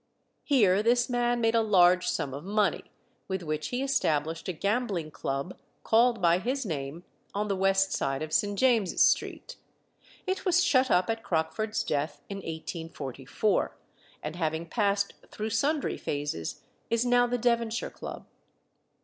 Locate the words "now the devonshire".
17.05-17.91